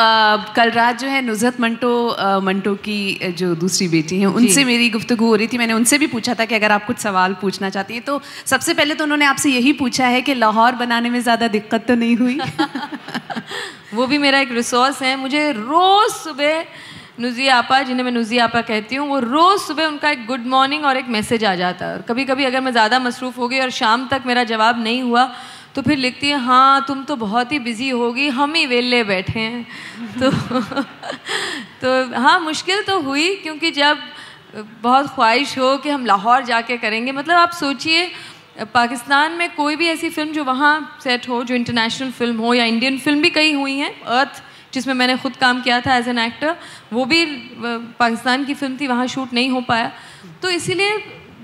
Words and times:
आ, 0.00 0.36
कल 0.56 0.70
रात 0.72 0.98
जो 0.98 1.08
है 1.08 1.20
नुजरत 1.22 1.60
मंटो 1.60 1.92
मंटो 2.42 2.74
की 2.84 2.98
जो 3.38 3.54
दूसरी 3.56 3.88
बेटी 3.88 4.20
हैं 4.20 4.26
उनसे 4.28 4.64
मेरी 4.64 4.88
गुफ्तगु 4.90 5.26
हो 5.26 5.34
रही 5.34 5.46
थी। 5.46 5.58
मैंने 5.58 5.72
उनसे 5.74 5.98
भी 5.98 6.06
पूछा 6.08 6.34
था 6.34 6.44
कि 6.44 6.54
अगर 6.54 6.72
आप 6.72 6.86
कुछ 6.86 6.98
सवाल 6.98 7.34
पूछना 7.40 7.70
चाहती 7.70 7.94
हैं 7.94 8.02
तो 8.04 8.20
सबसे 8.46 8.74
पहले 8.74 8.94
तो 8.94 9.04
उन्होंने 9.04 9.26
आपसे 9.26 9.50
यही 9.50 9.72
पूछा 9.80 10.06
है 10.08 10.22
कि 10.22 10.34
लाहौर 10.36 10.74
बनाने 10.76 11.10
में 11.10 11.20
ज़्यादा 11.20 11.48
दिक्कत 11.50 11.86
तो 11.88 11.94
नहीं 11.96 12.16
हुई? 12.16 12.38
वो 13.94 14.06
भी 14.06 14.18
मेरा 14.18 14.40
एक 14.40 14.52
रिसोर्स 14.52 15.02
है। 15.02 15.16
मुझे 15.18 15.50
रोज़ 15.52 16.12
सुबह 16.14 16.64
नुजी 17.20 17.46
आपा 17.52 17.82
जिन्हें 17.82 18.04
मैं 18.04 18.12
नुजी 18.12 18.38
आपा 18.40 18.60
कहती 18.66 18.96
हूँ 18.96 19.08
वो 19.08 19.18
रोज़ 19.20 19.62
सुबह 19.62 19.86
उनका 19.86 20.10
एक 20.10 20.26
गुड 20.26 20.46
मॉर्निंग 20.48 20.84
और 20.84 20.96
एक 20.96 21.08
मैसेज 21.10 21.44
आ 21.44 21.54
जाता 21.56 21.86
है। 21.86 21.94
और 21.94 22.02
कभी 22.08 22.24
कभी 22.24 22.44
अगर 22.44 22.60
मैं 22.60 22.72
ज़्यादा 22.72 22.98
मसरूफ़ 23.00 23.36
हो 23.36 23.48
गई 23.48 23.58
और 23.60 23.70
शाम 23.78 24.06
तक 24.10 24.22
मेरा 24.26 24.44
जवाब 24.46 24.82
नहीं 24.82 25.02
हुआ 25.02 25.24
तो 25.74 25.82
फिर 25.82 25.98
लिखती 25.98 26.28
है 26.28 26.38
हाँ 26.40 26.84
तुम 26.86 27.02
तो 27.04 27.16
बहुत 27.16 27.52
ही 27.52 27.58
बिज़ी 27.58 27.88
होगी, 27.90 28.28
हम 28.28 28.54
ही 28.54 28.66
वेले 28.66 29.02
बैठे 29.04 29.40
हैं। 29.40 29.66
तो 30.20 30.30
तो 31.80 32.20
हाँ 32.20 32.38
मुश्किल 32.40 32.82
तो 32.82 33.00
हुई, 33.00 33.34
क्योंकि 33.36 33.70
जब 33.70 33.98
बहुत 34.82 35.14
ख्वाहिश 35.14 35.56
हो 35.58 35.76
कि 35.78 35.90
हम 35.90 36.06
लाहौर 36.06 36.44
जाके 36.44 36.76
करेंगे 36.78 37.12
मतलब 37.12 37.36
आप 37.36 37.52
सोचिए, 37.52 38.10
पाकिस्तान 38.74 39.32
में 39.32 39.48
कोई 39.54 39.76
भी 39.76 39.88
ऐसी 39.88 40.10
फ़िल्म 40.10 40.32
जो 40.32 40.44
वहाँ 40.44 40.98
सेट 41.04 41.28
हो, 41.28 41.42
जो 41.44 41.54
इंटरनेशनल 41.54 42.10
फ़िल्म 42.10 42.38
हो 42.38 42.54
या 42.54 42.64
इंडियन 42.66 42.98
फ़िल्म 42.98 43.22
भी 43.22 43.30
कई 43.30 43.52
हुई 43.52 43.76
हैं 43.78 44.00
अर्थ 44.02 44.42
जिसमें 44.72 44.94
मैंने 44.94 45.16
खुद 45.18 45.36
काम 45.36 45.60
किया 45.62 45.80
था 45.80 45.96
एज 45.96 46.08
एन 46.08 46.18
एक्टर 46.18 46.56
वो 46.92 47.04
भी 47.04 47.24
पाकिस्तान 47.98 48.44
की 48.44 48.54
फ़िल्म 48.54 48.76
थी, 48.80 48.86
वहाँ 48.86 49.06
शूट 49.06 49.32
नहीं 49.32 49.50
हो 49.50 49.60
पाया। 49.60 49.90
तो 50.42 50.50
इसीलिए 50.50 50.96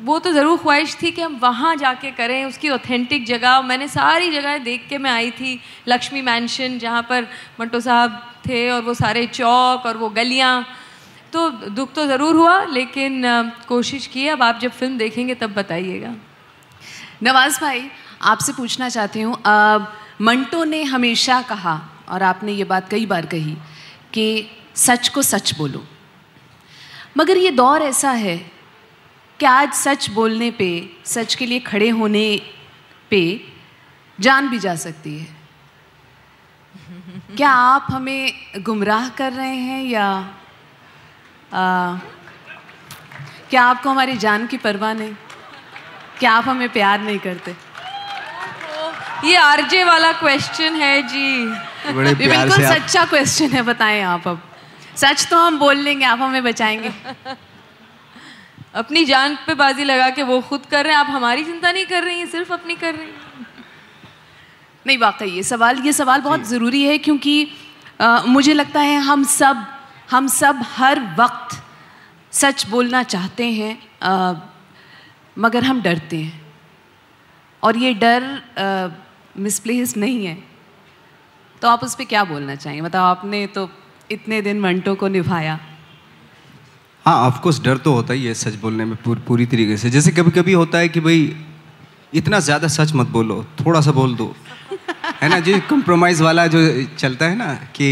वो 0.06 0.18
तो 0.18 0.32
ज़रूर 0.32 0.58
ख्वाहिश 0.58 0.96
थी 0.96 1.10
कि 1.10 1.22
हम 1.22 1.36
वहाँ 1.42 1.74
जाके 1.76 2.10
करें, 2.12 2.44
उसकी 2.46 2.68
ऑथेंटिक 2.70 3.26
जगह। 3.26 3.60
मैंने 3.62 3.88
सारी 3.88 4.30
जगह 4.30 4.58
देख 4.60 4.86
के 4.88 4.98
मैं 4.98 5.10
आई 5.10 5.30
थी, 5.32 5.58
लक्ष्मी 5.88 6.22
मैंशन 6.22 6.78
जहाँ 6.78 7.02
पर 7.02 7.26
मंटो 7.60 7.80
साहब 7.80 8.22
थे 8.46 8.68
और 8.70 8.82
वो 8.82 8.94
सारे 8.94 9.26
चौक 9.28 9.86
और 9.86 9.96
वो 9.96 10.08
गलियाँ। 10.10 10.64
तो 11.32 11.50
दुख 11.50 11.92
तो 11.94 12.06
ज़रूर 12.06 12.36
हुआ, 12.36 12.64
लेकिन 12.66 13.22
कोशिश 13.68 14.06
की 14.06 14.28
अब 14.28 14.42
आप 14.42 14.58
जब 14.60 14.70
फ़िल्म 14.72 14.98
देखेंगे, 14.98 15.34
तब 15.34 15.54
बताइएगा। 15.54 16.14
नवाज़ 17.22 17.60
भाई, 17.60 17.90
आपसे 18.22 18.52
पूछना 18.52 18.88
चाहती 18.88 19.20
हूँ 19.20 19.36
मंटो 20.22 20.64
ने 20.64 20.82
हमेशा 20.86 21.42
कहा, 21.42 21.80
और 22.08 22.22
आपने 22.22 22.52
ये 22.52 22.64
बात 22.66 22.88
कई 22.88 23.06
बार 23.06 23.26
कही, 23.26 23.56
कि 24.14 24.48
सच 24.76 25.08
को 25.08 25.22
सच 25.24 25.54
बोलो। 25.58 25.84
मगर 27.16 27.36
ये 27.38 27.50
दौर 27.52 27.82
ऐसा 27.84 28.10
है 28.12 28.36
कि 29.40 29.46
आज 29.46 29.72
सच 29.72 30.08
बोलने 30.10 30.50
पे 30.50 30.68
सच 31.04 31.34
के 31.34 31.46
लिए 31.46 31.60
खड़े 31.60 31.88
होने 31.90 32.26
पे 33.10 33.22
जान 34.18 34.48
भी 34.48 34.58
जा 34.58 34.74
सकती 34.74 35.18
है? 35.18 35.36
क्या 37.36 37.50
आप 37.50 37.86
हमें 37.90 38.32
गुमराह 38.58 39.08
कर 39.08 39.32
रहे 39.32 39.56
हैं 39.56 39.82
या 39.84 40.06
आ, 41.54 41.96
क्या 43.50 43.62
आपको 43.62 43.90
हमारी 43.90 44.16
जान 44.16 44.46
की 44.46 44.56
परवाह 44.56 44.92
नहीं? 44.92 45.14
क्या 46.18 46.32
आप 46.32 46.48
हमें 46.48 46.68
प्यार 46.68 47.00
नहीं 47.00 47.18
करते? 47.18 47.54
ये 49.24 49.36
आरजे 49.36 49.84
वाला 49.84 50.12
क्वेश्चन 50.12 50.74
है 50.74 51.02
जी। 51.02 51.46
प्यार 51.86 52.14
बिल्कुल 52.14 52.64
सच्चा 52.64 53.04
क्वेश्चन 53.04 53.52
है 53.52 53.62
बताएँ 53.62 54.02
आप 54.02 54.28
अब। 54.28 54.42
सच 54.96 55.26
तो 55.30 55.38
हम 55.38 55.58
बोल 55.58 55.76
लेंगे 55.76 56.04
आप 56.04 56.20
हमें 56.20 56.42
बचाएँगे। 56.44 56.90
अपनी 58.76 59.04
जान 59.04 59.34
पे 59.46 59.54
बाजी 59.54 59.84
लगा 59.84 60.08
के 60.10 60.22
वो 60.22 60.40
खुद 60.40 60.66
कर 60.66 60.84
रहे 60.84 60.92
हैं। 60.92 61.00
आप 61.00 61.10
हमारी 61.10 61.44
चिंता 61.44 61.72
नहीं 61.72 61.86
कर 61.86 62.04
रही 62.04 62.18
हैं 62.18 62.26
सिर्फ़ 62.26 62.52
अपनी 62.52 62.74
कर 62.76 62.94
रही 62.94 63.06
हैं। 63.06 63.46
नहीं 64.86 64.98
वाकई 64.98 65.30
ये 65.30 65.42
सवाल 65.42 65.78
ये 65.86 65.92
सवाल 65.92 66.20
बहुत 66.20 66.44
ज़रूरी 66.44 66.82
है 66.82 66.98
क्योंकि 66.98 67.48
आ, 68.00 68.22
मुझे 68.22 68.54
लगता 68.54 68.80
है 68.80 68.98
हम 69.00 69.24
सब 69.24 69.64
हम 70.10 70.26
सब 70.28 70.58
हर 70.76 71.00
वक्त 71.18 71.56
सच 72.32 72.66
बोलना 72.66 73.02
चाहते 73.02 73.50
हैं 73.52 73.78
आ, 74.02 74.34
मगर 75.38 75.64
हम 75.64 75.80
डरते 75.82 76.16
हैं। 76.16 76.44
और 77.62 77.76
ये 77.76 77.92
डर 77.94 78.92
मिसप्लेस 79.36 79.96
नहीं 79.96 80.26
है। 80.26 80.36
तो 81.62 81.68
आप 81.68 81.84
उस 81.84 81.94
पर 81.94 82.04
क्या 82.04 82.24
बोलना 82.24 82.54
चाहेंगे? 82.54 82.82
मतलब 82.82 83.00
आपने 83.00 83.46
तो 83.46 83.68
इतने 84.10 84.42
दिन 84.42 84.60
मंटो 84.60 84.94
को 84.94 85.08
निभाया। 85.08 85.58
हाँ 87.06 87.16
ऑफकोर्स 87.26 87.60
डर 87.62 87.76
तो 87.78 87.92
होता 87.92 88.14
ही 88.14 88.24
है 88.24 88.32
सच 88.34 88.54
बोलने 88.60 88.84
में 88.84 88.96
पूर, 88.96 89.18
पूरी 89.26 89.44
तरीके 89.46 89.76
से। 89.76 89.90
जैसे 89.90 90.10
कभी 90.12 90.30
कभी 90.30 90.52
होता 90.52 90.78
है 90.78 90.88
कि 90.88 91.00
भाई 91.00 91.36
इतना 92.14 92.38
ज़्यादा 92.40 92.68
सच 92.68 92.92
मत 92.94 93.06
बोलो 93.08 93.44
थोड़ा 93.60 93.80
सा 93.80 93.92
बोल 93.92 94.14
दो। 94.16 94.34
है 95.20 95.28
ना 95.28 95.38
जो 95.40 95.58
कंप्रोमाइज़ 95.70 96.22
वाला 96.22 96.46
जो 96.46 96.60
चलता 96.98 97.24
है 97.24 97.36
ना 97.36 97.52
कि 97.76 97.90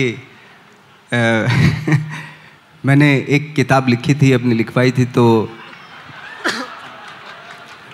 आ, 1.13 1.19
मैंने 2.87 3.11
एक 3.37 3.53
किताब 3.57 3.89
लिखी 3.89 4.15
थी 4.15 4.33
अपनी 4.33 4.55
लिखवाई 4.55 4.93
थी 4.93 5.05
तो 5.15 5.27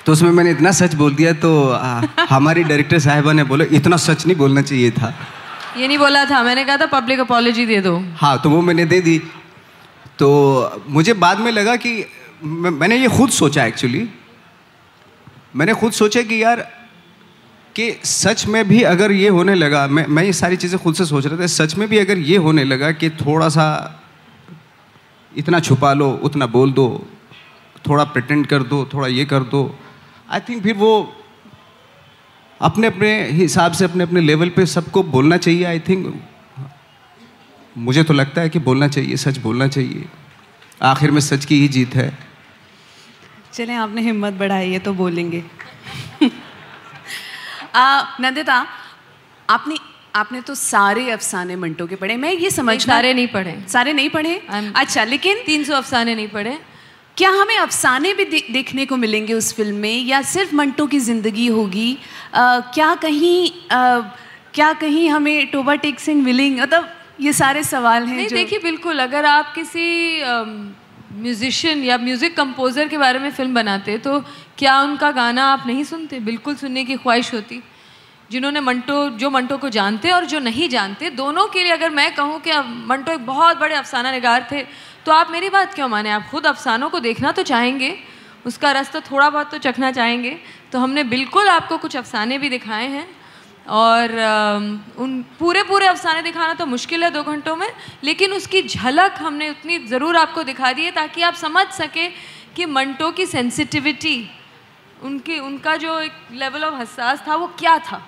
तो 0.07 0.13
उसमें 0.13 0.31
मैंने 0.31 0.51
इतना 0.51 0.73
सच 0.73 0.95
बोल 0.95 1.15
दिया 1.15 1.33
तो 1.43 1.51
आ, 1.71 2.01
हमारी 2.31 2.65
डायरेक्टर 2.65 2.99
साहिबा 2.99 3.33
ने 3.33 3.45
बोला 3.45 3.65
इतना 3.73 3.97
सच 4.07 4.27
नहीं 4.27 4.37
बोलना 4.37 4.63
चाहिए 4.63 4.91
था। 4.91 5.13
ये 5.77 5.89
नहीं 5.89 5.99
बोला 5.99 6.25
था 6.25 6.43
मैंने 6.43 6.65
कहा 6.65 6.77
था 6.77 6.87
पब्लिक 6.95 7.21
अपॉलोजी 7.21 7.67
दे 7.67 7.81
दो। 7.81 7.95
हाँ 8.17 8.41
तो 8.43 8.51
वो 8.51 8.61
मैंने 8.63 8.85
दे 8.87 9.01
दी। 9.01 9.21
तो 10.21 10.83
मुझे 10.89 11.13
बाद 11.15 11.39
में 11.41 11.51
लगा 11.53 11.77
कि 11.77 11.93
मैंने 12.45 12.97
ये 12.97 13.09
खुद 13.09 13.31
सोचा 13.31 13.65
एक्चुअली 13.65 14.09
मैंने 15.57 15.75
खुद 15.75 15.93
सोचा 15.93 16.23
कि 16.23 16.43
यार, 16.43 16.61
कि 17.77 17.93
सच 18.05 18.47
में 18.47 18.69
भी 18.69 18.83
अगर 18.83 19.13
ये 19.13 19.29
होने 19.29 19.55
लगा, 19.55 19.87
मैं 19.87 20.07
मैं 20.07 20.23
ये 20.25 20.33
सारी 20.33 20.57
चीज़ें 20.57 20.79
खुद 20.83 20.95
से 20.95 21.05
सोच 21.07 21.27
रहा 21.27 21.41
था, 21.41 21.47
सच 21.47 21.75
में 21.77 21.89
भी 21.89 21.99
अगर 21.99 22.19
ये 22.19 22.37
होने 22.37 22.65
लगा 22.65 22.91
कि 22.93 23.11
थोड़ा 23.11 23.49
सा 23.49 23.67
इतना 25.33 25.61
छुपा 25.61 25.93
लो, 25.93 26.11
उतना 26.23 26.47
बोल 26.47 26.73
दो, 26.73 26.89
थोड़ा 27.89 28.05
प्रटेंड 28.05 28.47
कर 28.47 28.63
दो, 28.63 28.85
थोड़ा 28.95 29.09
ये 29.09 29.25
कर 29.25 29.43
दो 29.53 29.63
आई 30.31 30.41
थिंक 30.41 30.63
फिर 30.63 30.75
वो 30.77 30.93
अपने 32.61 32.87
अपने 32.87 33.11
हिसाब 33.33 33.73
से 33.73 33.85
अपने 33.85 34.05
अपने 34.05 34.21
लेवल 34.21 34.49
पे 34.49 34.67
सबको 34.67 35.03
बोलना 35.03 35.37
चाहिए 35.37 35.65
आई 35.65 35.81
थिंक 35.89 36.15
मुझे 37.79 38.03
तो 38.03 38.15
लगता 38.15 38.41
है 38.41 38.49
कि 38.49 38.59
बोलना 38.59 38.89
चाहिए 38.89 39.17
सच 39.17 39.39
बोलना 39.39 39.69
चाहिए। 39.69 40.05
आखिर 40.83 41.11
में 41.11 41.21
सच 41.21 41.45
की 41.45 41.61
ही 41.61 41.69
जीत 41.69 41.95
है। 41.95 42.13
चलें 43.53 43.75
आपने 43.75 44.03
हिम्मत 44.03 44.35
बढ़ाई 44.35 44.71
है 44.73 44.79
तो 44.79 44.93
बोलेंगे। 44.95 45.43
नंदिता 48.21 48.67
आपने 49.49 49.77
आपने 50.15 50.41
तो 50.41 50.55
सारे 50.55 51.11
अफसाने 51.11 51.57
मंटो 51.57 51.87
के 51.87 51.97
पढ़े। 51.97 52.17
मैं 52.17 52.33
ये 52.33 52.51
समझ 52.51 52.81
सारे 52.87 53.13
नहीं 53.15 53.27
पढ़े। 53.29 53.57
सारे 53.69 53.93
नहीं 53.93 54.09
पढ़े? 54.11 54.35
अच्छा 54.77 55.05
लेकिन 55.05 55.43
तीन 55.47 55.65
सौ 55.65 55.75
अफसाने 55.75 56.15
नहीं 56.15 56.29
पढ़े। 56.29 56.59
क्या 57.17 57.31
हमें 57.31 57.57
अफसाने 57.57 58.13
भी 58.15 58.25
दे, 58.25 58.41
देखने 58.53 58.87
को 58.87 58.97
मिलेंगे 58.97 59.35
उस 59.35 59.53
फ़िल्म 59.55 59.77
में 59.77 60.05
या 60.07 60.23
सिर्फ़ 60.23 60.55
मंटो 60.57 60.87
की 60.87 60.99
ज़िंदगी 61.01 61.47
होगी? 61.47 61.97
क्या 62.35 62.95
कहीं 62.95 63.51
आ, 63.77 64.01
क्या 64.55 64.73
कहीं 64.73 65.09
हमें 65.11 65.47
टोबा 65.51 65.75
टेक 65.75 66.01
सिंह 66.01 66.23
मिलेंगे? 66.25 66.63
मतलब 66.63 66.89
ये 67.21 67.33
सारे 67.33 67.63
सवाल 67.65 68.05
हैं 68.05 68.17
नहीं 68.17 68.29
देखिए 68.29 68.59
बिल्कुल 68.61 68.99
अगर 69.01 69.25
आप 69.27 69.53
किसी 69.55 70.23
म्यूज़िशियन 71.15 71.83
या 71.85 71.97
म्यूज़िक 71.99 72.37
कंपोज़र 72.37 72.89
के 72.89 72.99
बारे 72.99 73.19
में 73.19 73.31
फ़िल्म 73.31 73.55
बनाते 73.55 73.97
तो 73.99 74.21
क्या 74.59 74.81
उनका 74.83 75.11
गाना 75.13 75.45
आप 75.47 75.67
नहीं 75.67 75.85
सुनते? 75.85 76.21
बिल्कुल 76.21 76.55
सुनने 76.57 76.85
की 76.85 76.97
ख्वाहिश 76.97 77.33
होती। 77.35 77.63
जिन्होंने 78.31 78.61
मंटो 78.61 78.99
जो 79.19 79.31
मंटो 79.31 79.57
को 79.59 79.69
जानते 79.69 80.11
और 80.11 80.25
जो 80.25 80.39
नहीं 80.41 80.69
जानते 80.69 81.11
दोनों 81.13 81.47
के 81.49 81.63
लिए 81.63 81.73
अगर 81.73 81.91
मैं 81.91 82.15
कहूँ 82.15 82.41
कि 82.41 82.53
मंटो 82.89 83.13
एक 83.13 83.27
बहुत 83.27 83.59
बड़े 83.59 83.75
अफसाना 83.75 84.13
नगार 84.13 84.47
थे 84.53 84.63
तो 85.07 85.13
आप 85.13 85.31
मेरी 85.31 85.49
बात 85.51 85.75
क्यों 85.75 85.89
माने? 85.89 86.11
आप 86.11 86.29
खुद 86.31 86.47
अफसानों 86.47 86.91
को 86.91 87.01
देखना 87.01 87.33
तो 87.33 87.43
चाहेंगे 87.45 87.97
उसका 88.47 88.73
रास्ता 88.73 89.01
थोड़ा 89.03 89.31
बहुत 89.31 89.51
तो 89.51 89.59
चखना 89.61 89.91
चाहेंगे 89.93 90.37
तो 90.73 90.79
हमने 90.79 91.05
बिल्कुल 91.07 91.49
आपको 91.51 91.79
कुछ 91.79 91.97
अफसाने 91.97 92.39
भी 92.39 92.49
दिखाए 92.51 92.87
हैं। 92.89 93.07
और 93.69 94.13
उन 94.99 95.23
पूरे 95.39 95.63
पूरे 95.63 95.87
अफसाने 95.87 96.23
दिखाना 96.23 96.55
तो 96.55 96.67
मुश्किल 96.67 97.05
है 97.05 97.11
दो 97.11 97.23
घंटों 97.23 97.57
में, 97.57 97.69
लेकिन 98.05 98.33
उसकी 98.33 98.63
झलक 98.63 99.19
हमने 99.21 99.49
उतनी 99.51 99.79
ज़रूर 99.87 100.17
आपको 100.17 100.43
दिखा 100.43 100.73
दी 100.73 100.85
है 100.85 100.91
ताकि 100.93 101.23
आप 101.23 101.35
समझ 101.37 101.67
सकें 101.75 102.13
कि 102.57 102.67
मंटो 102.67 103.11
की 103.13 103.27
सेंसिटिविटी 103.27 104.31
उनकी, 105.03 105.39
उनका 105.39 105.77
जो 105.77 106.01
एक 106.01 106.13
लेवल 106.33 106.65
ऑफ़ 106.65 106.75
हसास 106.75 107.23
था 107.29 107.37
वो 107.37 107.47
क्या 107.59 107.79
था। 107.81 108.03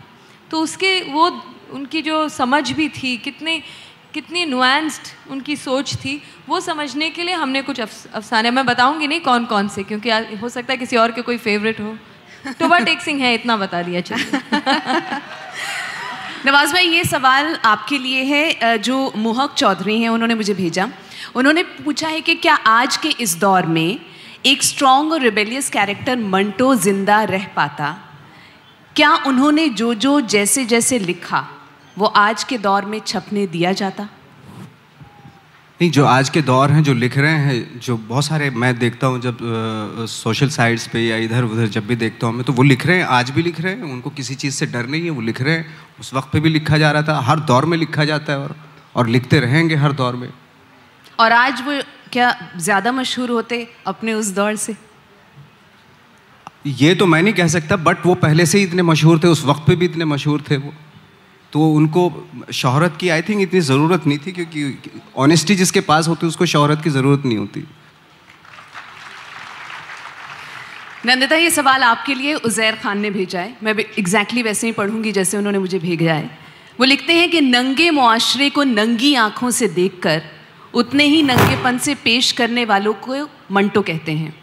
तो 0.50 0.60
उसके, 0.60 1.00
वो, 1.02 1.28
उनकी 1.72 2.02
जो 2.02 2.28
समझ 2.30 2.70
भी 2.72 2.88
थी, 2.88 3.16
कितनी 3.18 3.62
कितनी 4.12 4.44
नुआंस्ड 4.44 5.30
उनकी 5.30 5.54
सोच 5.56 5.94
थी, 5.94 6.20
वो 6.48 6.58
समझने 6.60 7.08
के 7.10 7.22
लिए 7.22 7.34
हमने 7.34 7.62
कुछ 7.62 7.80
अफसाने, 7.80 8.50
मैं 8.50 8.64
बताऊँगी 8.66 9.06
नहीं 9.06 9.20
कौन 9.20 9.44
कौन 9.46 9.68
से, 9.68 9.82
क्योंकि 9.82 10.10
हो 10.36 10.48
सकता 10.48 10.72
है 10.72 10.76
किसी 10.78 10.96
और 10.96 11.12
के 11.12 11.22
कोई 11.22 11.36
फेवरेट 11.38 11.80
हो। 11.80 11.96
टोबा 12.44 12.78
टेक 12.78 13.00
सिंह 13.00 13.22
है 13.22 13.34
इतना 13.34 13.56
बता 13.56 13.82
दिया 13.82 14.00
चलिए। 14.00 14.26
नवाज़ 16.46 16.72
भाई 16.72 16.86
ये 16.86 17.04
सवाल 17.04 17.58
आपके 17.64 17.98
लिए 17.98 18.22
है 18.24 18.78
जो 18.78 19.12
मोहक 19.16 19.54
चौधरी 19.54 20.00
हैं 20.00 20.08
उन्होंने 20.08 20.34
मुझे 20.34 20.54
भेजा। 20.54 20.88
उन्होंने 21.36 21.62
पूछा 21.62 22.08
है 22.08 22.20
कि 22.20 22.34
क्या 22.34 22.54
आज 22.54 22.96
के 22.96 23.08
इस 23.20 23.40
दौर 23.40 23.66
में 23.66 23.98
एक 24.46 24.62
स्ट्रॉन्ग 24.62 25.12
और 25.12 25.20
रिबेलियस 25.20 25.70
कैरेक्टर 25.70 26.16
मंटो 26.16 26.74
ज़िंदा 26.76 27.22
रह 27.24 27.46
पाता? 27.56 27.96
क्या 28.96 29.14
उन्होंने 29.26 29.68
जो 29.68 29.94
जो 29.94 30.20
जैसे 30.20 30.64
जैसे 30.64 30.98
लिखा 30.98 31.46
वो 31.98 32.06
आज 32.06 32.44
के 32.44 32.58
दौर 32.58 32.84
में 32.84 33.00
छपने 33.00 33.46
दिया 33.46 33.72
जाता? 33.72 34.08
नहीं 35.82 35.90
जो 35.90 36.04
आज 36.06 36.28
के 36.30 36.40
दौर 36.42 36.70
हैं 36.70 36.82
जो 36.82 36.92
लिख 36.94 37.16
रहे 37.18 37.38
हैं 37.44 37.80
जो 37.80 37.96
बहुत 38.08 38.24
सारे 38.24 38.50
मैं 38.62 38.68
देखता 38.78 39.06
हूँ 39.06 39.20
जब 39.20 39.38
सोशल 40.08 40.48
साइट्स 40.48 40.86
पे 40.88 41.00
या 41.00 41.16
इधर 41.18 41.44
उधर 41.44 41.66
जब 41.68 41.86
भी 41.86 41.96
देखता 41.96 42.26
हूँ 42.26 42.34
मैं 42.34 42.44
तो 42.44 42.52
वो 42.52 42.62
लिख 42.62 42.86
रहे 42.86 42.96
हैं 42.98 43.04
आज 43.14 43.30
भी 43.30 43.42
लिख 43.42 43.60
रहे 43.60 43.72
हैं 43.72 43.90
उनको 43.92 44.10
किसी 44.10 44.34
चीज़ 44.34 44.54
से 44.54 44.66
डर 44.66 44.86
नहीं 44.86 45.02
है 45.04 45.10
वो 45.10 45.20
लिख 45.20 45.40
रहे 45.42 45.54
हैं 45.54 45.64
उस 46.00 46.12
वक्त 46.14 46.28
पे 46.32 46.40
भी 46.40 46.48
लिखा 46.48 46.78
जा 46.78 46.90
रहा 46.90 47.02
था 47.02 47.18
हर 47.20 47.40
दौर 47.40 47.64
में 47.64 47.76
लिखा 47.78 48.04
जाता 48.04 48.32
है 48.32 48.38
और 48.38 48.54
और 48.96 49.08
लिखते 49.08 49.40
रहेंगे 49.40 49.74
हर 49.76 49.92
दौर 49.92 50.16
में। 50.16 50.28
और 51.18 51.32
आज 51.32 51.62
वो 51.66 51.80
क्या 52.12 52.30
ज़्यादा 52.58 52.92
मशहूर 52.92 53.30
होते 53.30 53.66
अपने 53.86 54.14
उस 54.14 54.30
दौर 54.34 54.56
से? 54.56 54.76
ये 56.78 56.94
तो 56.94 57.06
मैं 57.06 57.22
नहीं 57.22 57.34
कह 57.34 57.48
सकता 57.48 57.76
बट 57.82 58.06
वो 58.06 58.14
पहले 58.22 58.46
से 58.46 58.58
ही 58.58 58.64
इतने 58.64 58.82
मशहूर 58.84 59.20
थे 59.24 59.28
उस 59.28 59.44
वक्त 59.46 59.66
पे 59.66 59.76
भी 59.76 59.84
इतने 59.84 60.04
मशहूर 60.06 60.44
थे 60.50 60.56
वो। 60.56 60.74
तो 61.52 61.66
उनको 61.70 62.02
शहरत 62.52 62.96
की 63.00 63.08
आई 63.08 63.22
थिंक 63.22 63.40
इतनी 63.42 63.60
ज़रूरत 63.62 64.06
नहीं 64.06 64.18
थी 64.18 64.32
क्योंकि 64.32 64.90
ऑनेस्टी 65.18 65.54
जिसके 65.54 65.80
पास 65.82 66.08
होती, 66.08 66.26
उसको 66.26 66.46
शहरत 66.46 66.82
की 66.84 66.90
ज़रूरत 66.90 67.24
नहीं 67.24 67.38
होती। 67.38 67.64
नंदिता, 71.06 71.36
ये 71.36 71.50
सवाल 71.50 71.82
आपके 71.82 72.14
लिए 72.14 72.34
उज़ैर 72.34 72.76
खान 72.76 72.98
ने 72.98 73.10
भेजा 73.10 73.40
है। 73.40 73.56
मैं 73.62 73.74
एग्जैक्टली 73.74 74.42
वैसे 74.42 74.66
ही 74.66 74.72
पढ़ूँगी 74.72 75.12
जैसे 75.12 75.36
उन्होंने 75.36 75.58
मुझे 75.58 75.78
भेजा 75.78 76.14
है। 76.14 76.30
वो 76.80 76.84
लिखते 76.84 77.12
हैं 77.12 77.30
कि 77.30 77.40
नंगे 77.40 77.90
मुआशरे 77.90 78.50
को 78.50 78.62
नंगी 78.64 79.14
आँखों 79.16 79.50
से 79.50 79.68
देखकर, 79.70 80.22
उतने 80.74 81.04
ही 81.04 81.22
नंगेपन 81.22 81.78
से 81.78 81.94
पेश 81.94 82.32
करने 82.32 82.64
वालों 82.64 82.92
को 83.02 83.28
मंटो 83.52 83.82
कहते 83.82 84.12
हैं। 84.12 84.34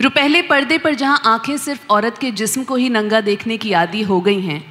रुपहले 0.00 0.42
पर्दे 0.42 0.78
पर 0.78 0.94
जहाँ 0.94 1.20
आँखें 1.26 1.56
सिर्फ़ 1.58 1.86
औरत 1.90 2.18
के 2.18 2.30
जिस्म 2.32 2.64
को 2.64 2.76
ही 2.76 2.88
नंगा 2.90 3.20
देखने 3.22 3.56
की 3.56 3.72
आदि 3.74 4.02
हो 4.02 4.20
गई 4.20 4.40
हैं 4.40 4.62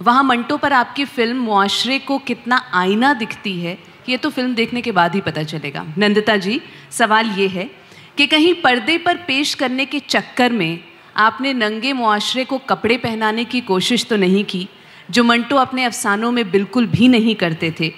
वहाँ 0.00 0.22
मंटो 0.24 0.56
पर 0.56 0.72
आपकी 0.72 1.04
फ़िल्म 1.06 1.36
मुआशरे 1.38 1.98
को 1.98 2.18
कितना 2.20 2.56
आईना 2.74 3.12
दिखती 3.14 3.58
है, 3.60 3.78
ये 4.08 4.16
तो 4.16 4.30
फ़िल्म 4.30 4.54
देखने 4.54 4.80
के 4.82 4.92
बाद 4.92 5.14
ही 5.14 5.20
पता 5.20 5.42
चलेगा। 5.44 5.84
नंदिता 5.98 6.36
जी, 6.36 6.60
सवाल 6.90 7.30
ये 7.30 7.48
है 7.48 7.70
कि 8.16 8.26
कहीं 8.26 8.54
पर्दे 8.54 8.96
पर 8.98 9.16
पेश 9.26 9.54
करने 9.54 9.84
के 9.84 9.98
चक्कर 10.00 10.52
में 10.52 10.78
आपने 11.16 11.52
नंगे 11.54 11.92
मुआशरे 11.92 12.44
को 12.44 12.58
कपड़े 12.68 12.96
पहनाने 12.98 13.44
की 13.44 13.60
कोशिश 13.62 14.06
तो 14.06 14.16
नहीं 14.16 14.44
की, 14.44 14.68
जो 15.10 15.24
मंटो 15.24 15.56
अपने 15.56 15.84
अफसानों 15.84 16.30
में 16.32 16.50
बिल्कुल 16.50 16.86
भी 16.86 17.08
नहीं 17.08 17.34
करते 17.34 17.74
थे। 17.80 17.92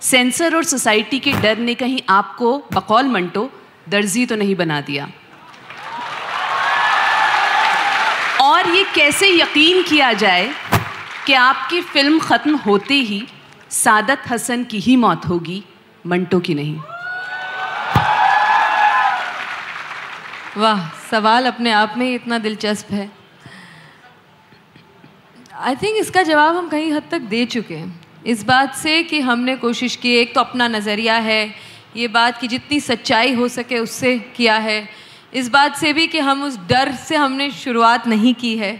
सेंसर 0.00 0.54
और 0.56 0.64
सोसाइटी 0.64 1.18
के 1.18 1.32
डर 1.32 1.58
ने 1.58 1.74
कहीं 1.74 2.00
आपको 2.08 2.56
बकौल 2.72 3.06
मंटो 3.08 3.50
दर्जी 3.88 4.24
तो 4.26 4.36
नहीं 4.36 4.54
बना 4.56 4.80
दिया। 4.80 5.08
और 8.42 8.68
ये 8.70 8.84
कैसे 8.94 9.28
यकीन 9.30 9.82
किया 9.82 10.12
जाए 10.14 10.50
कि 11.28 11.34
आपकी 11.34 11.80
फ़िल्म 11.80 12.18
ख़त्म 12.18 12.56
होते 12.56 12.94
ही 12.94 13.22
सादत 13.70 14.22
हसन 14.28 14.62
की 14.64 14.78
ही 14.80 14.94
मौत 14.96 15.26
होगी, 15.28 15.62
मंटो 16.04 16.38
की 16.40 16.54
नहीं। 16.54 16.76
वाह, 20.56 20.88
सवाल 21.10 21.46
अपने 21.46 21.70
आप 21.70 21.94
में 21.98 22.06
ही 22.06 22.14
इतना 22.14 22.38
दिलचस्प 22.38 22.92
है। 22.92 23.10
आई 25.54 25.76
थिंक 25.76 25.96
इसका 25.96 26.22
जवाब 26.22 26.56
हम 26.56 26.68
कहीं 26.68 26.92
हद 26.92 27.08
तक 27.10 27.20
दे 27.28 27.44
चुके 27.46 27.76
हैं। 27.76 28.00
इस 28.26 28.44
बात 28.44 28.74
से 28.74 29.02
कि 29.02 29.20
हमने 29.20 29.56
कोशिश 29.56 29.96
की, 29.96 30.14
एक 30.16 30.34
तो 30.34 30.40
अपना 30.40 30.68
नज़रिया 30.68 31.16
है, 31.16 31.54
ये 31.96 32.08
बात 32.08 32.40
कि 32.40 32.48
जितनी 32.48 32.80
सच्चाई 32.80 33.34
हो 33.34 33.48
सके 33.48 33.78
उससे 33.78 34.18
किया 34.36 34.56
है। 34.58 34.88
इस 35.34 35.48
बात 35.48 35.76
से 35.76 35.92
भी 35.92 36.06
कि 36.06 36.18
हम 36.20 36.42
उस 36.42 36.58
डर 36.68 36.92
से 36.92 37.16
हमने 37.16 37.50
शुरुआत 37.50 38.06
नहीं 38.06 38.34
की 38.34 38.56
है। 38.56 38.78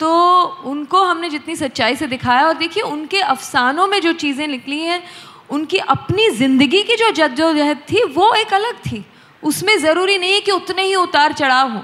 तो 0.00 0.42
उनको 0.66 1.02
हमने 1.02 1.28
जितनी 1.30 1.56
सच्चाई 1.56 1.96
से 1.96 2.06
दिखाया 2.06 2.46
और 2.46 2.54
देखिए, 2.54 2.82
उनके 2.82 3.20
अफसानों 3.20 3.86
में 3.86 4.00
जो 4.00 4.12
चीज़ें 4.12 4.46
निकली 4.48 4.80
हैं, 4.80 5.02
उनकी 5.50 5.78
अपनी 5.78 6.28
ज़िंदगी 6.30 6.82
की 6.82 6.96
जो 6.96 7.10
जद्दोजहद 7.12 7.78
थी, 7.90 8.02
वो 8.04 8.32
एक 8.34 8.54
अलग 8.54 8.78
थी। 8.82 9.04
उसमें 9.42 9.78
ज़रूरी 9.78 10.18
नहीं 10.18 10.32
है 10.34 10.40
कि 10.40 10.52
उतने 10.52 10.82
ही 10.82 10.94
उतार 10.94 11.32
चढ़ाव 11.32 11.70
हों। 11.70 11.82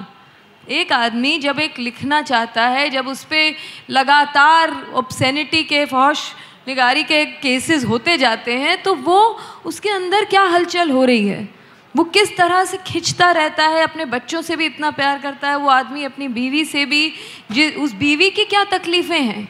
एक 0.70 0.92
आदमी 0.92 1.38
जब 1.38 1.58
एक 1.60 1.78
लिखना 1.78 2.20
चाहता 2.22 2.66
है, 2.66 2.88
जब 2.90 3.08
उस 3.08 3.24
पर 3.24 3.54
लगातार 3.90 4.74
ऑप्सेनिटी 4.94 5.62
के, 5.62 5.84
फौश 5.86 6.32
निगारी 6.68 7.02
के 7.02 7.24
केसेस 7.40 7.84
होते 7.84 8.16
जाते 8.18 8.56
हैं 8.58 8.82
तो 8.82 8.94
वो 8.94 9.18
उसके 9.66 9.90
अंदर 9.90 10.24
क्या 10.24 10.42
हलचल 10.42 10.90
हो 10.90 11.04
रही 11.04 11.26
है? 11.28 11.48
वो 11.94 12.04
किस 12.06 12.36
तरह 12.36 12.64
से 12.64 12.76
खिंचता 12.86 13.30
रहता 13.30 13.66
है, 13.66 13.82
अपने 13.82 14.04
बच्चों 14.06 14.42
से 14.42 14.56
भी 14.56 14.66
इतना 14.66 14.90
प्यार 14.90 15.18
करता 15.18 15.48
है, 15.48 15.56
वो 15.56 15.68
आदमी 15.70 16.04
अपनी 16.04 16.28
बीवी 16.28 16.64
से 16.64 16.84
भी 16.86 17.12
उस 17.76 17.92
बीवी 17.94 18.30
की 18.30 18.44
क्या 18.44 18.64
तकलीफ़ें 18.68 19.20
हैं? 19.20 19.48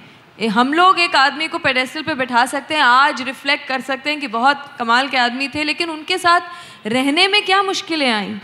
हम 0.50 0.72
लोग 0.72 0.98
एक 1.00 1.14
आदमी 1.16 1.48
को 1.48 1.58
पेडेस्टल 1.58 2.02
पे 2.02 2.14
बैठा 2.14 2.44
सकते 2.46 2.74
हैं, 2.74 2.82
आज 2.82 3.22
रिफ्लेक्ट 3.22 3.66
कर 3.68 3.80
सकते 3.80 4.10
हैं 4.10 4.20
कि 4.20 4.26
बहुत 4.28 4.64
कमाल 4.78 5.08
के 5.08 5.16
आदमी 5.16 5.48
थे, 5.48 5.64
लेकिन 5.64 5.90
उनके 5.90 6.18
साथ 6.18 6.86
रहने 6.86 7.28
में 7.28 7.44
क्या 7.44 7.62
मुश्किलें 7.62 8.10
आईं? 8.10 8.38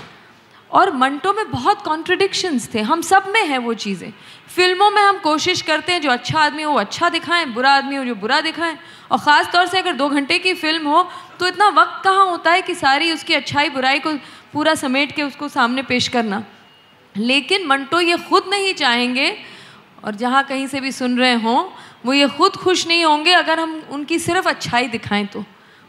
और 0.70 0.90
मंटो 0.92 1.32
में 1.32 1.50
बहुत 1.50 1.82
कॉन्ट्रडिक्शंस 1.82 2.68
थे। 2.74 2.80
हम 2.82 3.00
सब 3.02 3.28
में 3.28 3.44
हैं 3.44 3.58
वो 3.58 3.74
चीज़ें। 3.76 4.12
फ़िल्मों 4.48 4.90
में 4.90 5.00
हम 5.02 5.18
कोशिश 5.18 5.62
करते 5.62 5.92
हैं, 5.92 6.00
जो 6.00 6.10
अच्छा 6.10 6.38
आदमी 6.40 6.62
हो, 6.62 6.72
वो 6.72 6.78
अच्छा 6.78 7.08
दिखाएँ, 7.08 7.44
बुरा 7.46 7.70
आदमी 7.72 7.96
हो, 7.96 8.04
जो 8.04 8.14
बुरा 8.14 8.40
दिखाएँ। 8.40 8.76
और 9.10 9.18
ख़ास 9.18 9.50
तौर 9.52 9.66
से 9.66 9.78
अगर 9.78 9.92
दो 9.92 10.08
घंटे 10.08 10.38
की 10.38 10.54
फ़िल्म 10.54 10.88
हो 10.88 11.08
तो 11.40 11.46
इतना 11.46 11.68
वक्त 11.70 12.02
कहाँ 12.04 12.24
होता 12.26 12.50
है 12.50 12.62
कि 12.62 12.74
सारी 12.74 13.12
उसकी 13.12 13.34
अच्छाई, 13.34 13.68
बुराई 13.70 13.98
को 13.98 14.12
पूरा 14.52 14.74
समेट 14.76 15.12
के 15.12 15.22
उसको 15.22 15.48
सामने 15.48 15.82
पेश 15.82 16.08
करना? 16.08 16.42
लेकिन 17.14 17.66
मंटो 17.66 18.00
ये 18.00 18.16
खुद 18.20 18.44
नहीं 18.50 18.72
चाहेंगे, 18.74 19.36
और 20.04 20.14
जहाँ 20.14 20.42
कहीं 20.44 20.66
से 20.66 20.80
भी 20.80 20.92
सुन 20.92 21.18
रहे 21.18 21.34
हों, 21.34 21.62
वो 22.06 22.12
ये 22.12 22.26
खुद 22.28 22.56
खुश 22.56 22.86
नहीं 22.86 23.04
होंगे 23.04 23.32
अगर 23.32 23.60
हम 23.60 23.82
उनकी 23.90 24.18
सिर्फ़ 24.18 24.48
अच्छाई 24.48 24.88
दिखाएँ 24.88 25.26
तो। 25.26 25.44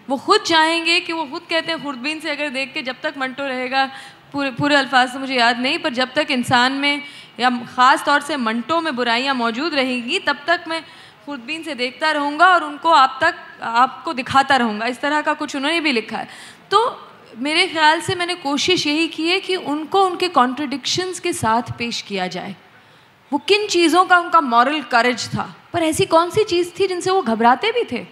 वो 0.07 0.17
खुद 0.17 0.41
चाहेंगे 0.41 0.99
कि 0.99 1.13
वो 1.13 1.25
खुद 1.25 1.41
कहते 1.49 1.71
हैं, 1.71 1.83
खुर्दबीन 1.83 2.19
से 2.19 2.29
अगर 2.29 2.49
देख 2.49 2.73
के 2.73 2.81
जब 2.81 2.95
तक 3.03 3.13
मंटो 3.17 3.43
रहेगा 3.43 3.89
पूरे 4.33 4.51
पूरे 4.51 4.75
अल्फाज 4.75 5.15
मुझे 5.17 5.35
याद 5.35 5.59
नहीं, 5.59 5.79
पर 5.79 5.93
जब 5.93 6.13
तक 6.13 6.31
इंसान 6.31 6.73
में 6.73 7.01
या 7.39 7.49
ख़ास 7.75 8.03
तौर 8.05 8.21
से 8.21 8.37
मंटो 8.37 8.79
में 8.81 8.95
बुराइयाँ 8.95 9.35
मौजूद 9.35 9.73
रहेंगी, 9.75 10.19
तब 10.19 10.37
तक 10.47 10.63
मैं 10.67 10.81
खुर्दबीन 11.25 11.63
से 11.63 11.75
देखता 11.75 12.11
रहूँगा 12.11 12.47
और 12.47 12.63
उनको 12.63 12.89
आप 12.89 13.19
तक, 13.23 13.35
आपको 13.61 14.13
दिखाता 14.13 14.55
रहूँगा। 14.55 14.85
इस 14.85 14.99
तरह 15.01 15.21
का 15.21 15.33
कुछ 15.33 15.55
उन्होंने 15.55 15.79
भी 15.81 15.91
लिखा 15.91 16.17
है। 16.17 16.27
तो 16.71 16.79
मेरे 17.37 17.67
ख्याल 17.67 18.01
से 18.01 18.15
मैंने 18.15 18.35
कोशिश 18.35 18.85
यही 18.87 19.07
की 19.07 19.27
है 19.27 19.39
कि 19.39 19.55
उनको 19.55 20.03
उनके 20.05 20.27
कॉन्ट्रडिक्शंस 20.29 21.19
के 21.19 21.33
साथ 21.33 21.71
पेश 21.77 22.01
किया 22.01 22.27
जाए। 22.27 22.55
वो 23.31 23.37
किन 23.39 23.67
चीज़ों 23.67 24.05
का 24.05 24.17
उनका 24.19 24.41
मॉरल 24.41 24.81
करेज 24.81 25.27
था? 25.27 25.53
पर 25.73 25.83
ऐसी 25.83 26.05
कौन 26.05 26.29
सी 26.29 26.43
चीज़ 26.43 26.69
थी 26.79 26.87
जिनसे 26.87 27.11
वो 27.11 27.21
घबराते 27.21 27.71
भी 27.71 27.83
थे? 27.91 28.05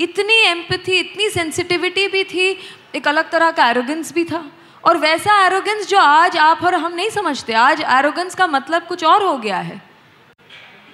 इतनी 0.00 0.34
एम्पथी 0.46 0.92
इतनी 0.92 1.28
सेंसिटिविटी 1.30 2.06
भी 2.08 2.24
थी, 2.24 2.56
एक 2.94 3.08
अलग 3.08 3.30
तरह 3.30 3.50
का 3.50 3.68
एरोगेंस 3.70 4.12
भी 4.14 4.24
था। 4.24 4.44
और 4.84 4.96
वैसा 4.98 5.34
एरोगेंस 5.46 5.86
जो 5.88 5.98
आज 5.98 6.36
आप 6.38 6.62
और 6.64 6.74
हम 6.74 6.94
नहीं 6.94 7.08
समझते, 7.10 7.52
आज 7.52 7.80
एरोगेंस 7.80 8.34
का 8.34 8.46
मतलब 8.46 8.86
कुछ 8.86 9.04
और 9.04 9.22
हो 9.22 9.36
गया 9.38 9.58
है। 9.58 9.80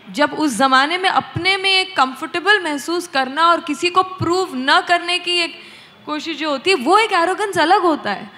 जब 0.09 0.33
उस 0.35 0.53
ज़माने 0.53 0.99
में 0.99 1.09
अपने 1.09 1.57
में 1.57 1.71
एक 1.71 1.97
कंफर्टेबल 1.97 2.63
महसूस 2.65 3.07
करना 3.09 3.49
और 3.51 3.61
किसी 3.61 3.91
को 3.91 4.03
प्रूव 4.03 4.55
न 4.55 4.81
करने 4.89 5.19
की 5.19 5.39
एक 5.41 5.55
कोशिश 6.07 6.39
जो 6.39 6.51
होती 6.51 6.71
है, 6.71 6.77
वो 6.77 6.99
एक 6.99 7.13
एरोगेंस 7.13 7.59
अलग 7.59 7.83
होता 7.83 8.11
है। 8.11 8.31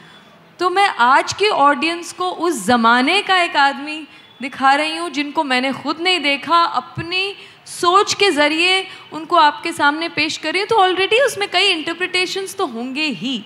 तो 0.60 0.70
मैं 0.70 0.88
आज 0.88 1.32
की 1.32 1.48
ऑडियंस 1.48 2.12
को 2.12 2.30
उस 2.30 2.64
ज़माने 2.66 3.20
का 3.22 3.40
एक 3.42 3.56
आदमी 3.56 4.06
दिखा 4.42 4.74
रही 4.74 4.96
हूँ, 4.96 5.10
जिनको 5.10 5.44
मैंने 5.44 5.72
खुद 5.72 6.00
नहीं 6.00 6.20
देखा, 6.20 6.62
अपनी 6.62 7.34
सोच 7.66 8.14
के 8.14 8.30
ज़रिए 8.30 8.86
उनको 9.12 9.36
आपके 9.38 9.72
सामने 9.72 10.08
पेश 10.10 10.36
करी 10.38 10.64
तो 10.64 10.76
ऑलरेडी 10.76 11.20
उसमें 11.20 11.48
कई 11.50 11.68
इंटरप्रिटेशंस 11.68 12.56
तो 12.56 12.66
होंगे 12.66 13.04
ही। 13.04 13.44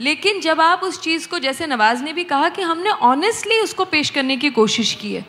लेकिन 0.00 0.40
जब 0.40 0.60
आप 0.60 0.80
उस 0.84 1.00
चीज़ 1.00 1.28
को, 1.28 1.38
जैसे 1.38 1.66
नवाज़ 1.66 2.02
ने 2.02 2.12
भी 2.12 2.24
कहा 2.24 2.48
कि 2.48 2.62
हमने 2.62 2.90
ऑनेस्टली 2.90 3.58
उसको 3.60 3.84
पेश 3.86 4.10
करने 4.10 4.36
की 4.36 4.50
कोशिश 4.52 4.94
की 4.94 5.12
है, 5.14 5.24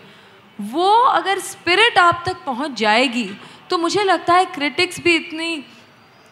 वो 0.59 0.89
अगर 0.93 1.39
स्पिरिट 1.41 1.97
आप 1.99 2.23
तक 2.25 2.43
पहुँच 2.45 2.79
जाएगी 2.79 3.29
तो 3.69 3.77
मुझे 3.77 4.03
लगता 4.03 4.33
है 4.33 4.45
क्रिटिक्स 4.47 4.99
भी 5.01 5.15
इतनी 5.15 5.63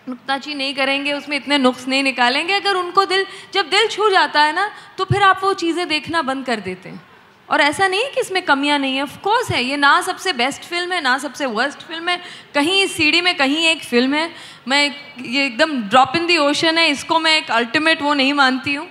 नुकताची 0.08 0.54
नहीं 0.54 0.74
करेंगे, 0.74 1.14
उसमें 1.14 1.36
इतने 1.38 1.58
नुक्स 1.58 1.88
नहीं 1.88 2.04
निकालेंगे। 2.04 2.54
अगर 2.54 2.76
उनको 2.76 3.06
दिल, 3.06 3.26
जब 3.54 3.70
दिल 3.70 3.88
छू 3.88 4.10
जाता 4.10 4.42
है 4.42 4.54
ना 4.56 4.70
तो 4.98 5.06
फिर 5.06 5.24
आप 5.24 5.40
वो 5.44 5.54
चीज़ें 5.56 5.88
देखना 5.88 6.22
बंद 6.24 6.46
कर 6.46 6.60
देते 6.62 6.90
हैं। 6.90 7.02
और 7.50 7.62
ऐसा 7.62 7.88
नहीं 7.88 8.04
है 8.04 8.10
कि 8.12 8.22
इसमें 8.22 8.42
कमियाँ 8.46 8.78
नहीं 8.80 8.96
है। 8.96 9.04
ऑफकोर्स 9.04 9.52
है, 9.52 9.64
ये 9.64 9.78
ना 9.78 10.00
सबसे 10.02 10.34
बेस्ट 10.34 10.64
फ़िल्म 10.64 10.94
है, 10.94 11.02
ना 11.02 11.18
सबसे 11.18 11.46
वर्स्ट 11.48 11.82
फ़िल्म 11.82 12.10
है। 12.10 12.20
कहीं 12.56 12.82
इस 12.84 12.96
सीढ़ी 12.96 13.22
में 13.22 13.36
कहीं 13.38 13.66
एक 13.68 13.84
फ़िल्म 13.84 14.14
है। 14.14 14.30
मैं 14.68 14.84
ये 15.20 15.46
एकदम 15.46 15.82
ड्रॉप 15.84 16.16
इन 16.16 16.26
दी 16.28 16.38
ओशन 16.38 16.78
है, 16.78 16.90
इसको 16.90 17.20
मैं 17.20 17.38
एक 17.38 17.52
अल्टीमेट 17.52 18.02
वो 18.02 18.14
नहीं 18.14 18.34
मानती 18.34 18.74
हूँ। 18.74 18.88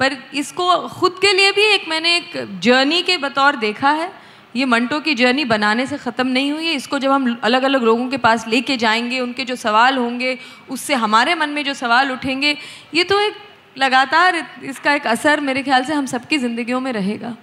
पर 0.00 0.16
इसको 0.34 0.88
खुद 0.90 1.18
के 1.20 1.32
लिए 1.32 1.52
भी 1.52 1.62
एक 1.64 1.88
मैंने 1.88 2.16
एक 2.16 2.58
जर्नी 2.62 3.02
के 3.02 3.16
बतौर 3.18 3.56
देखा 3.56 3.90
है। 3.90 4.10
ये 4.56 4.64
मंटो 4.64 4.98
की 5.00 5.14
जर्नी 5.14 5.44
बनाने 5.44 5.86
से 5.86 5.96
ख़त्म 5.98 6.26
नहीं 6.26 6.50
हुई 6.52 6.66
है। 6.66 6.74
इसको 6.74 6.98
जब 6.98 7.10
हम 7.10 7.40
अलग 7.42 7.62
अलग 7.62 7.82
लोगों 7.82 8.08
के 8.08 8.16
पास 8.16 8.46
लेके 8.48 8.76
जाएँगे, 8.76 9.20
उनके 9.20 9.44
जो 9.44 9.56
सवाल 9.56 9.96
होंगे, 9.96 10.36
उससे 10.70 10.94
हमारे 10.94 11.34
मन 11.34 11.50
में 11.50 11.62
जो 11.64 11.74
सवाल 11.74 12.12
उठेंगे, 12.12 12.56
ये 12.94 13.04
तो 13.04 13.20
एक 13.20 13.34
लगातार 13.78 14.36
इसका 14.64 14.94
एक 14.94 15.06
असर 15.06 15.40
मेरे 15.40 15.62
ख्याल 15.62 15.84
से 15.84 15.94
हम 15.94 16.06
सबकी 16.06 16.38
ज़िंदगियों 16.38 16.80
में 16.80 16.92
रहेगा। 16.92 17.34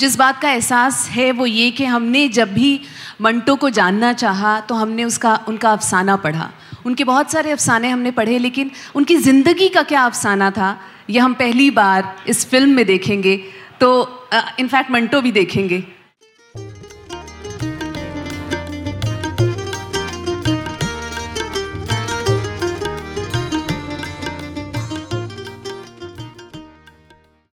जिस 0.00 0.16
बात 0.16 0.40
का 0.42 0.50
एहसास 0.50 1.08
है 1.10 1.30
वो 1.32 1.46
ये 1.46 1.70
कि 1.70 1.84
हमने 1.84 2.28
जब 2.30 2.52
भी 2.54 2.80
मंटो 3.20 3.54
को 3.56 3.70
जानना 3.70 4.12
चाहा 4.14 4.58
तो 4.60 4.74
हमने 4.74 5.04
उसका, 5.04 5.34
उनका 5.48 5.72
अफसाना 5.72 6.16
पढ़ा। 6.16 6.50
उनके 6.86 7.04
बहुत 7.04 7.32
सारे 7.32 7.50
अफसाने 7.50 7.88
हमने 7.88 8.10
पढ़े, 8.10 8.38
लेकिन 8.38 8.70
उनकी 8.94 9.16
ज़िंदगी 9.18 9.68
का 9.68 9.82
क्या 9.82 10.04
अफसाना 10.04 10.50
था 10.50 10.76
यह 11.10 11.24
हम 11.24 11.34
पहली 11.34 11.70
बार 11.72 12.14
इस 12.28 12.48
फ़िल्म 12.50 12.70
में 12.70 12.84
देखेंगे। 12.86 13.36
तो 13.80 13.88
इनफैक्ट 14.60 14.90
मंटो 14.90 15.20
भी 15.20 15.32
देखेंगे। 15.32 15.82